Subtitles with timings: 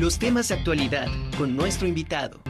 [0.00, 2.40] Los temas de actualidad con nuestro invitado.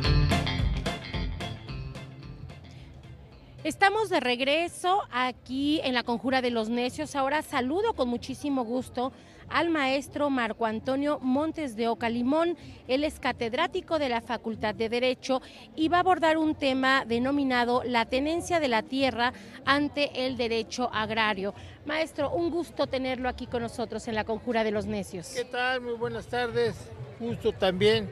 [3.65, 7.17] Estamos de regreso aquí en la Conjura de los Necios.
[7.17, 9.13] Ahora saludo con muchísimo gusto
[9.49, 12.57] al maestro Marco Antonio Montes de Oca Limón.
[12.87, 15.43] Él es catedrático de la Facultad de Derecho
[15.75, 19.33] y va a abordar un tema denominado la tenencia de la tierra
[19.65, 21.53] ante el derecho agrario.
[21.85, 25.33] Maestro, un gusto tenerlo aquí con nosotros en la Conjura de los Necios.
[25.35, 25.81] ¿Qué tal?
[25.81, 26.77] Muy buenas tardes.
[27.21, 28.11] Gusto también.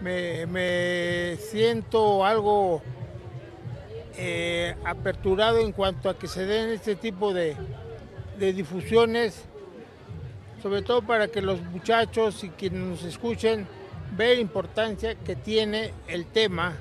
[0.00, 2.82] Me, siento algo
[4.16, 7.56] eh, aperturado en cuanto a que se den este tipo de,
[8.38, 9.48] de difusiones
[10.64, 13.68] sobre todo para que los muchachos y quienes nos escuchen
[14.16, 16.78] vean la importancia que tiene el tema.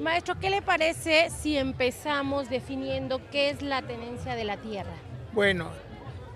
[0.00, 4.90] Maestro, ¿qué le parece si empezamos definiendo qué es la tenencia de la tierra?
[5.32, 5.70] Bueno,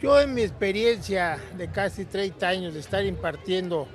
[0.00, 3.88] yo en mi experiencia de casi 30 años de estar impartiendo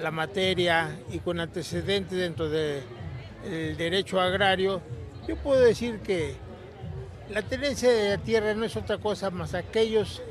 [0.00, 2.82] la materia y con antecedentes dentro del
[3.76, 4.80] derecho agrario,
[5.26, 6.34] yo puedo decir que
[7.30, 10.22] la tenencia de la tierra no es otra cosa más aquellos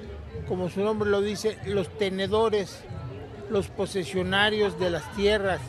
[0.48, 2.84] como su nombre lo dice, los tenedores,
[3.50, 5.60] los posesionarios de las tierras.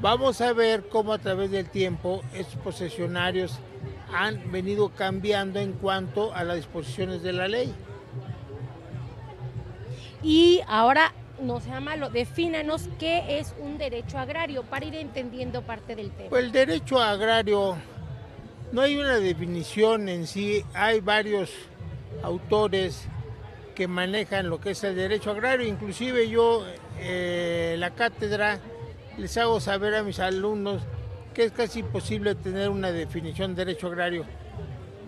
[0.00, 3.58] Vamos a ver cómo a través del tiempo estos posesionarios
[4.12, 7.74] han venido cambiando en cuanto a las disposiciones de la ley.
[10.22, 15.96] Y ahora, no sea malo, defínanos qué es un derecho agrario para ir entendiendo parte
[15.96, 16.30] del tema.
[16.30, 17.76] Pues el derecho agrario,
[18.70, 21.50] no hay una definición en sí, hay varios
[22.22, 23.08] autores
[23.74, 25.66] que manejan lo que es el derecho agrario.
[25.66, 26.64] Inclusive yo,
[27.00, 28.60] eh, la cátedra,
[29.18, 30.82] les hago saber a mis alumnos
[31.32, 34.24] que es casi imposible tener una definición de derecho agrario.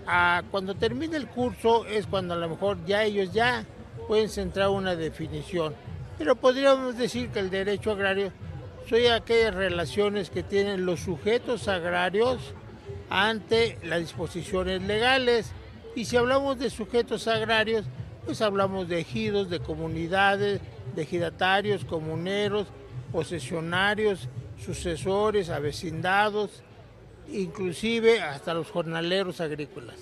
[0.06, 3.64] Ah, cuando termine el curso es cuando a lo mejor ya ellos ya
[4.06, 5.74] pueden centrar una definición.
[6.18, 8.32] Pero podríamos decir que el derecho agrario
[8.88, 12.54] son aquellas relaciones que tienen los sujetos agrarios
[13.08, 15.52] ante las disposiciones legales.
[15.94, 17.86] Y si hablamos de sujetos agrarios,
[18.24, 20.60] pues hablamos de ejidos, de comunidades,
[20.94, 22.68] de ejidatarios, comuneros,
[23.12, 24.28] posesionarios,
[24.64, 26.62] sucesores, avecindados,
[27.28, 29.96] inclusive hasta los jornaleros agrícolas.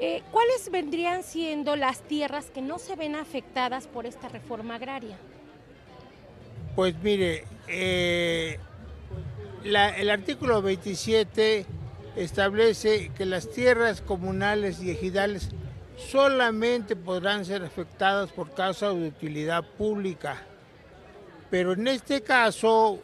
[0.00, 5.18] Eh, ¿Cuáles vendrían siendo las tierras que no se ven afectadas por esta reforma agraria?
[6.74, 8.58] Pues mire, eh,
[9.64, 11.66] el artículo 27
[12.16, 15.50] establece que las tierras comunales y ejidales
[15.96, 20.42] solamente podrán ser afectadas por causa de utilidad pública.
[21.50, 23.00] Pero en este caso,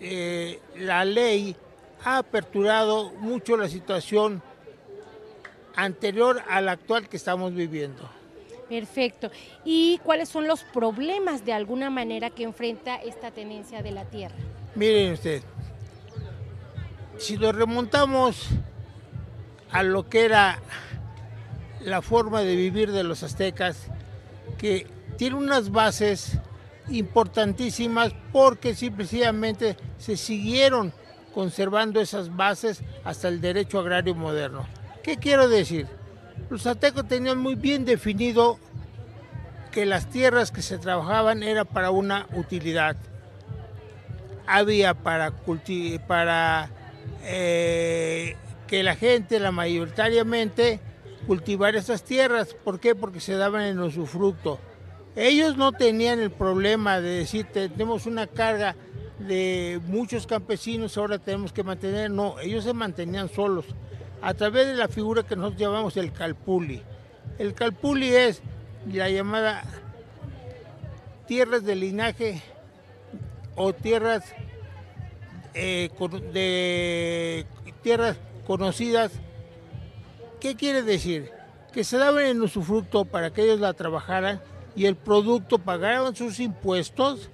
[0.00, 1.56] eh, la ley
[2.04, 4.42] ha aperturado mucho la situación
[5.74, 8.08] anterior a la actual que estamos viviendo.
[8.68, 9.30] Perfecto.
[9.64, 14.34] ¿Y cuáles son los problemas de alguna manera que enfrenta esta tenencia de la tierra?
[14.74, 15.42] Miren usted,
[17.18, 18.48] si nos remontamos
[19.70, 20.58] a lo que era
[21.80, 23.88] la forma de vivir de los aztecas,
[24.58, 24.86] que
[25.16, 26.38] tiene unas bases
[26.88, 30.92] importantísimas porque simplemente se siguieron
[31.34, 34.66] conservando esas bases hasta el derecho agrario moderno.
[35.02, 35.86] ¿Qué quiero decir?
[36.48, 38.58] Los aztecas tenían muy bien definido
[39.70, 42.96] que las tierras que se trabajaban era para una utilidad.
[44.46, 45.32] Había para,
[46.06, 46.70] para
[47.24, 48.36] eh,
[48.66, 50.80] que la gente, la mayoritariamente,
[51.26, 52.54] cultivar esas tierras.
[52.54, 52.94] ¿Por qué?
[52.94, 54.58] Porque se daban en usufructo.
[55.16, 58.76] Ellos no tenían el problema de decir, tenemos una carga
[59.18, 62.10] de muchos campesinos, ahora tenemos que mantener.
[62.10, 63.64] No, ellos se mantenían solos
[64.22, 66.82] a través de la figura que nosotros llamamos el calpuli.
[67.38, 68.42] El calpuli es
[68.92, 69.64] la llamada
[71.26, 72.42] tierras de linaje
[73.56, 74.24] o tierras
[75.54, 75.90] eh,
[76.32, 77.46] de
[77.82, 78.16] tierras
[78.46, 79.12] conocidas
[80.40, 81.30] ¿Qué quiere decir?
[81.72, 84.40] Que se daban en usufructo para que ellos la trabajaran
[84.76, 87.30] y el producto pagaban sus impuestos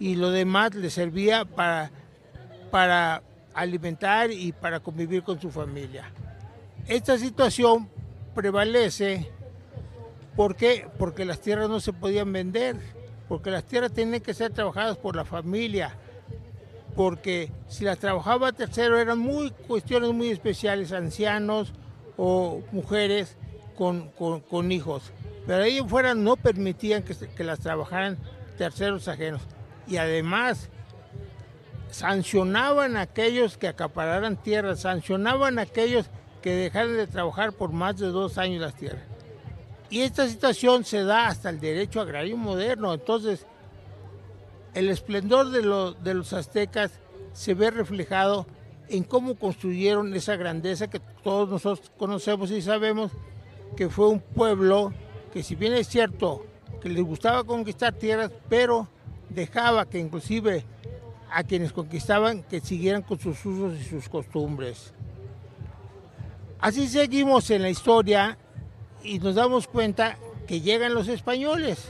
[0.00, 1.90] y lo demás les servía para,
[2.70, 3.22] para
[3.54, 6.10] alimentar y para convivir con su familia.
[6.86, 7.88] Esta situación
[8.34, 9.30] prevalece
[10.34, 10.56] ¿por
[10.98, 12.76] porque las tierras no se podían vender,
[13.28, 15.96] porque las tierras tienen que ser trabajadas por la familia,
[16.94, 21.72] porque si las trabajaba tercero eran muy cuestiones muy especiales, ancianos,
[22.16, 23.36] o mujeres
[23.76, 25.12] con, hijos.
[25.46, 28.18] Pero ahí fuera no permitían que, las trabajaran
[28.58, 29.42] terceros ajenos.
[29.86, 30.68] Y además
[31.90, 36.06] sancionaban a aquellos que acapararan tierras, sancionaban a aquellos
[36.42, 39.02] que dejaran de trabajar por más de dos años las tierras.
[39.88, 42.92] Y esta situación se da hasta el derecho agrario moderno.
[42.92, 43.46] Entonces,
[44.74, 46.90] el esplendor de los aztecas
[47.32, 48.46] se ve reflejado
[48.88, 53.12] en cómo construyeron esa grandeza que todos nosotros conocemos y sabemos
[53.76, 54.92] que fue un pueblo
[55.36, 56.46] que si bien es cierto
[56.80, 58.88] que les gustaba conquistar tierras, pero
[59.28, 60.64] dejaba que inclusive
[61.30, 64.94] a quienes conquistaban que siguieran con sus usos y sus costumbres.
[66.58, 68.38] Así seguimos en la historia
[69.04, 70.16] y nos damos cuenta
[70.46, 71.84] que llegan los españoles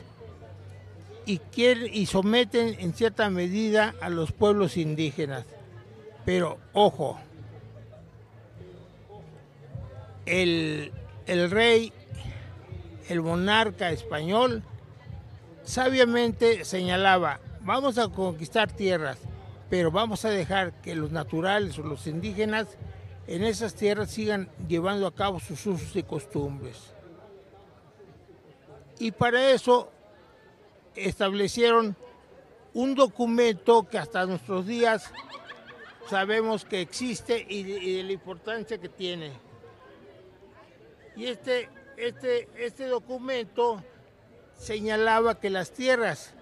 [1.25, 5.45] y, quieren, y someten en cierta medida a los pueblos indígenas.
[6.25, 7.17] Pero ojo,
[10.25, 10.91] el,
[11.29, 11.93] el rey,
[13.09, 14.63] el monarca español,
[15.65, 19.19] sabiamente señalaba, vamos a conquistar tierras,
[19.69, 22.69] pero vamos a dejar que los naturales o los indígenas
[23.27, 26.95] en esas tierras sigan llevando a cabo sus usos y costumbres.
[28.99, 29.91] Y para eso
[30.95, 31.97] establecieron
[32.73, 35.11] un documento que hasta nuestros días
[36.09, 39.33] sabemos que existe y de, la importancia que tiene.
[41.17, 43.83] Y este, este, este documento
[44.59, 46.33] señalaba que las tierras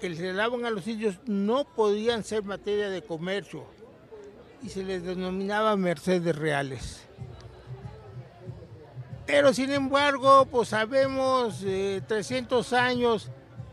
[0.00, 3.64] que se daban a los indios no podían ser materia de comercio
[4.62, 7.02] y se les denominaba mercedes reales.
[9.26, 11.60] Pero sin embargo, pues sabemos,
[12.06, 13.30] 300 eh, años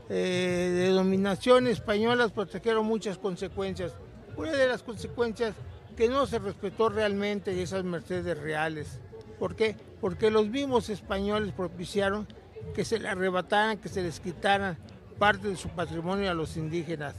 [0.09, 3.93] eh, de dominación española pues, trajeron muchas consecuencias.
[4.37, 5.53] Una de las consecuencias
[5.97, 8.99] que no se respetó realmente esas mercedes reales.
[9.39, 9.75] ¿Por qué?
[10.01, 12.27] Porque los mismos españoles propiciaron
[12.75, 14.77] que se le arrebataran, que se les quitaran
[15.17, 17.15] parte de su patrimonio a los indígenas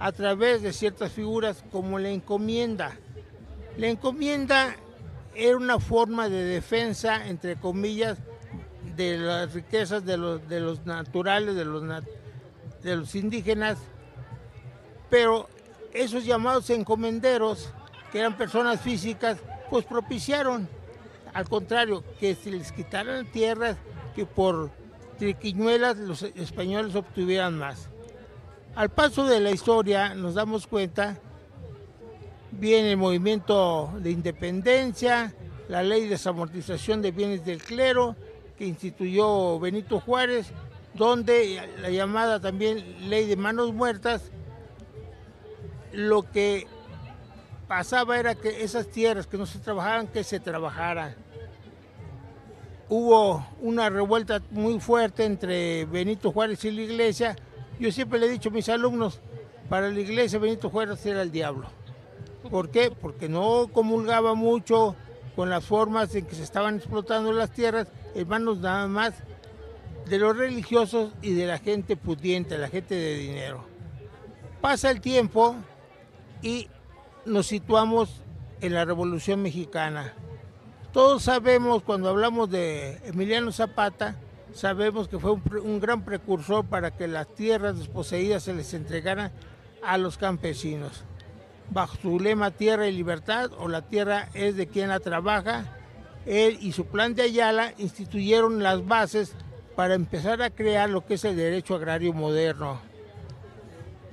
[0.00, 2.96] a través de ciertas figuras como la encomienda.
[3.76, 4.76] La encomienda
[5.34, 8.18] era una forma de defensa, entre comillas,
[8.96, 11.82] de las riquezas de los, naturales, de los,
[12.82, 13.78] de los indígenas,
[15.10, 15.48] pero
[15.92, 17.72] esos llamados encomenderos,
[18.10, 19.38] que eran personas físicas,
[19.70, 20.68] pues propiciaron,
[21.38, 23.76] al contrario, que se les quitaran tierras
[24.16, 24.72] que por
[25.20, 27.88] triquiñuelas los españoles obtuvieran más.
[28.74, 31.16] Al paso de la historia nos damos cuenta,
[32.50, 35.32] viene el movimiento de independencia,
[35.68, 38.16] la ley de desamortización de bienes del clero
[38.56, 40.50] que instituyó Benito Juárez,
[40.94, 44.32] donde la llamada también ley de manos muertas,
[45.92, 46.66] lo que
[47.68, 51.27] pasaba era que esas tierras que no se trabajaban, que se trabajaran
[52.88, 57.36] hubo una revuelta muy fuerte entre Benito Juárez y la iglesia.
[57.78, 59.20] Yo siempre le he dicho a mis alumnos,
[59.68, 61.68] para la iglesia Benito Juárez era el diablo.
[62.50, 62.90] ¿Por qué?
[62.90, 64.96] Porque no comulgaba mucho
[65.36, 69.14] con las formas en que se estaban explotando las tierras, hermanos nada más
[70.08, 73.64] de los religiosos y de la gente pudiente, la gente de dinero.
[74.60, 75.54] Pasa el tiempo
[76.42, 76.68] y
[77.26, 78.22] nos situamos
[78.60, 80.14] en la Revolución Mexicana.
[80.92, 84.16] Todos sabemos, cuando hablamos de Emiliano Zapata,
[84.54, 89.30] sabemos que fue un, gran precursor para que las tierras desposeídas se les entregaran
[89.82, 91.04] a los campesinos.
[91.70, 95.76] Bajo su lema Tierra y Libertad, o la tierra es de quien la trabaja,
[96.24, 99.34] él y su plan de Ayala instituyeron las bases
[99.76, 102.80] para empezar a crear lo que es el derecho agrario moderno.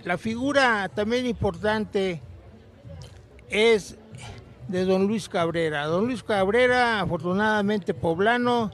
[0.03, 2.21] La figura también importante
[3.49, 3.97] es
[4.67, 5.85] de don Luis Cabrera.
[5.85, 8.71] Don Luis Cabrera, afortunadamente poblano,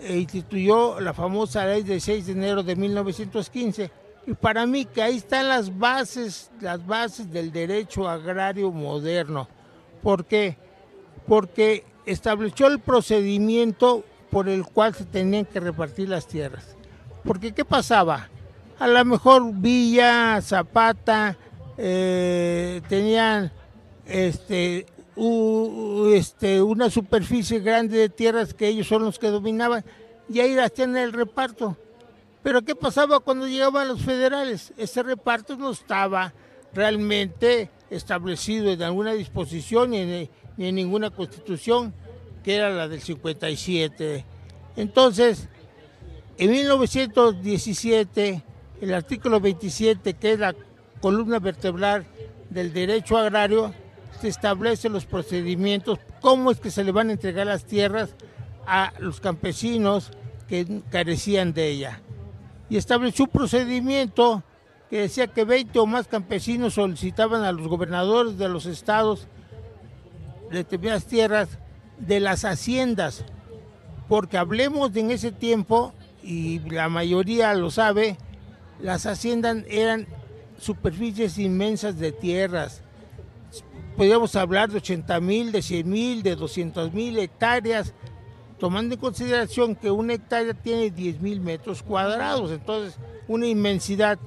[0.00, 3.90] eh, instituyó la famosa ley del 6 de enero de 1915.
[4.26, 9.48] Y para mí que ahí están las bases, las bases del derecho agrario moderno.
[10.02, 10.56] ¿Por qué?
[11.26, 16.76] Porque estableció el procedimiento por el cual se tenían que repartir las tierras.
[17.24, 18.28] Porque ¿qué pasaba?
[18.78, 21.36] A lo mejor Villa, Zapata,
[21.76, 23.52] eh, tenían
[24.06, 29.84] este, este, una superficie grande de tierras que ellos son los que dominaban
[30.28, 31.76] y ahí hacían el reparto.
[32.42, 34.72] Pero ¿qué pasaba cuando llegaban los federales?
[34.76, 36.32] Ese reparto no estaba
[36.74, 41.94] realmente establecido en alguna disposición ni en, ni en ninguna constitución,
[42.42, 44.24] que era la del 57.
[44.76, 45.48] Entonces,
[46.38, 48.42] en 1917,
[48.80, 50.54] el artículo 27, que es la
[51.00, 52.06] columna vertebral
[52.50, 53.74] del derecho agrario,
[54.22, 58.14] se establecen los procedimientos, cómo es que se le van a entregar las tierras
[58.68, 60.12] a los campesinos
[60.48, 62.00] que carecían de ella.
[62.70, 64.44] Y estableció un procedimiento
[64.88, 69.26] que decía que 20 o más campesinos solicitaban a los gobernadores de los estados
[70.52, 71.48] determinadas tierras
[71.98, 73.24] de las haciendas,
[74.08, 78.18] porque hablemos de en ese tiempo, y la mayoría lo sabe,
[78.80, 80.06] las haciendas eran
[80.60, 82.81] superficies inmensas de tierras.
[83.96, 87.92] Podríamos hablar de 80 mil, de 100 mil, de 200 mil hectáreas,
[88.58, 92.96] tomando en consideración que una hectárea tiene 10 mil metros cuadrados, entonces
[93.28, 94.18] una inmensidad.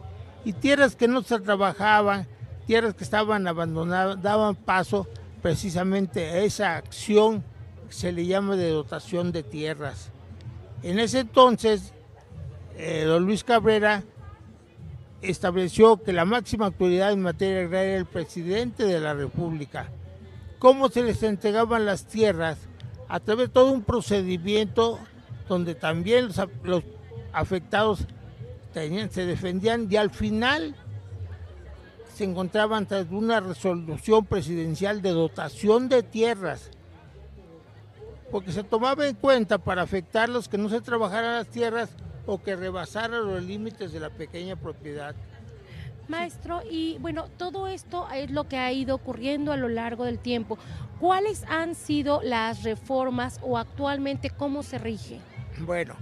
[0.43, 2.27] Y tierras que no se trabajaban,
[2.67, 5.07] tierras que estaban abandonadas, daban paso
[5.41, 7.43] precisamente a esa acción
[7.87, 10.11] que se le llama de dotación de tierras.
[10.83, 11.93] En ese entonces,
[12.77, 14.03] eh, don Luis Cabrera
[15.21, 19.89] estableció que la máxima autoridad en materia agraria era el presidente de la República.
[20.59, 22.57] ¿Cómo se les entregaban las tierras?
[23.07, 24.99] A través de todo un procedimiento
[25.47, 26.83] donde también los, los
[27.33, 28.05] afectados
[28.73, 30.75] tenían, se defendían y al final
[32.15, 36.71] se encontraban tras una resolución presidencial de dotación de tierras,
[38.31, 41.89] porque se tomaba en cuenta para afectarlos que no se trabajaran las tierras
[42.25, 45.15] o que rebasara los límites de la pequeña propiedad.
[46.07, 50.19] Maestro, y bueno, todo esto es lo que ha ido ocurriendo a lo largo del
[50.19, 50.57] tiempo.
[50.99, 55.19] ¿Cuáles han sido las reformas o actualmente cómo se rige?
[55.59, 55.95] Bueno,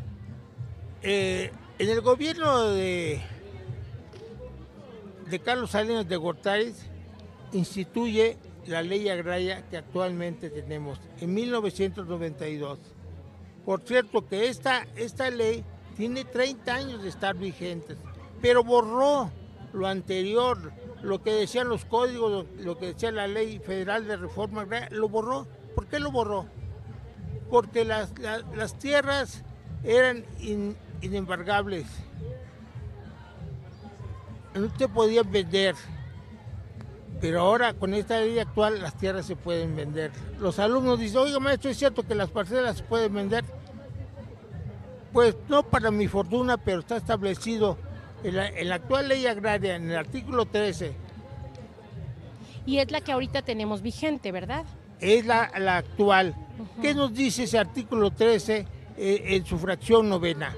[1.02, 3.22] eh, en el gobierno de,
[5.30, 6.74] de Carlos Salinas de Gortari
[7.54, 8.38] instituye
[8.68, 12.80] la ley agraria que actualmente tenemos en 1992.
[13.66, 15.64] Por cierto que esta, esta ley
[15.96, 17.96] tiene 30 años de estar vigente,
[18.42, 19.32] pero borró
[19.74, 20.72] lo anterior,
[21.02, 25.48] lo que decían los códigos, lo que decía la ley federal de reforma lo borró.
[25.76, 26.46] ¿Por qué lo borró?
[27.50, 28.14] Porque las,
[28.56, 29.44] las, tierras
[29.84, 31.86] eran in, inembargables,
[34.56, 35.76] no se podían vender.
[37.20, 40.12] Pero ahora con esta ley actual las tierras se pueden vender.
[40.40, 43.46] Los alumnos dicen, oiga maestro, ¿es cierto que las parcelas se pueden vender?
[45.14, 47.78] Pues no para mi fortuna, pero está establecido
[48.24, 50.96] en la, en la, actual ley agraria, en el artículo 13.
[52.66, 54.66] Y es la que ahorita tenemos vigente, ¿verdad?
[55.00, 56.36] Es la, la actual.
[56.58, 56.82] Uh -huh.
[56.82, 58.66] ¿Qué nos dice ese artículo 13
[58.98, 60.56] eh, en su fracción novena?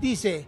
[0.00, 0.46] Dice,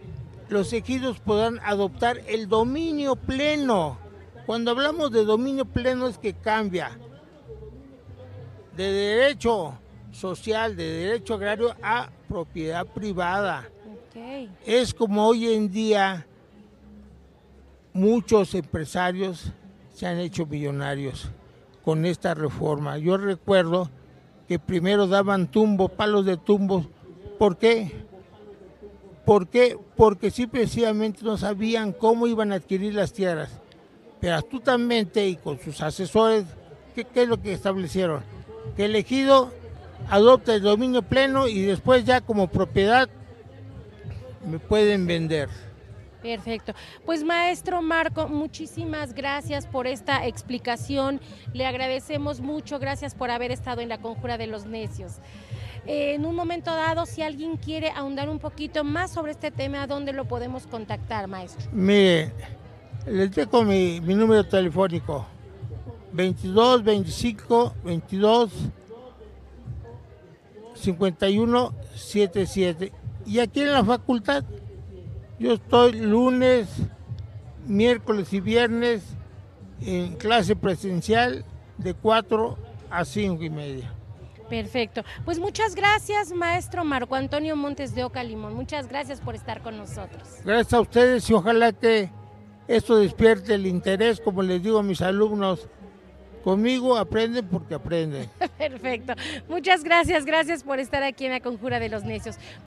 [0.49, 3.97] los ejidos podrán adoptar el dominio pleno.
[4.45, 6.97] Cuando hablamos de dominio pleno es que cambia
[8.75, 9.73] de derecho
[10.11, 13.69] social, de derecho agrario a propiedad privada.
[14.09, 14.49] Okay.
[14.65, 16.25] Es como hoy en día
[17.93, 19.51] muchos empresarios
[19.93, 21.29] se han hecho millonarios
[21.83, 22.97] con esta reforma.
[22.97, 23.89] Yo recuerdo
[24.47, 26.85] que primero daban tumbos, palos de tumbos.
[27.37, 27.91] ¿Por qué?
[29.25, 29.77] ¿Por qué?
[29.95, 33.59] Porque simplemente no sabían cómo iban a adquirir las tierras.
[34.19, 36.45] Pero astutamente y con sus asesores,
[36.95, 38.23] ¿qué, qué es lo que establecieron?
[38.75, 39.51] Que el ejido
[40.07, 43.09] adopta el dominio pleno y después ya como propiedad
[44.45, 45.49] me pueden vender.
[46.21, 46.73] Perfecto.
[47.05, 51.21] Pues maestro Marco, muchísimas gracias por esta explicación.
[51.53, 52.77] Le agradecemos mucho.
[52.79, 55.13] Gracias por haber estado en la conjura de los necios.
[55.85, 59.83] Eh, en un momento dado, si alguien quiere ahondar un poquito más sobre este tema,
[59.83, 61.69] ¿a dónde lo podemos contactar, maestro?
[61.71, 62.33] Mire,
[63.07, 65.25] les dejo mi, mi número telefónico.
[66.11, 68.51] 22 25 22
[70.79, 72.91] 51 77.
[73.25, 74.43] Y aquí en la facultad
[75.39, 76.67] yo estoy lunes,
[77.65, 79.03] miércoles y viernes
[79.81, 81.45] en clase presencial
[81.77, 82.57] de 4
[82.89, 83.93] a 5 y media.
[84.49, 85.03] Perfecto.
[85.25, 88.53] Pues muchas gracias, maestro Marco Antonio Montes de Oca Limón.
[88.53, 90.23] Muchas gracias por estar con nosotros.
[90.43, 92.09] Gracias a ustedes y ojalá que
[92.67, 95.67] esto despierte el interés, como les digo a mis alumnos.
[96.43, 98.29] Conmigo aprenden porque aprenden.
[98.57, 99.13] Perfecto.
[99.47, 100.25] Muchas gracias.
[100.25, 102.37] Gracias por estar aquí en la Conjura de los Necios.